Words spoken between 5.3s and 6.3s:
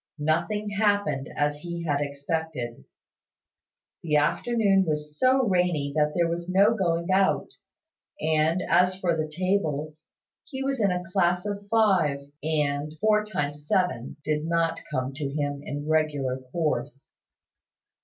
rainy that there